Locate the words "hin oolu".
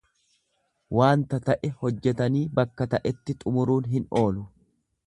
3.95-4.53